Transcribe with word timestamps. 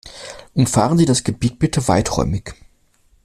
Umfahren 0.55 0.97
Sie 0.97 1.05
das 1.05 1.23
Gebiet 1.23 1.59
bitte 1.59 1.87
weiträumig. 1.87 2.55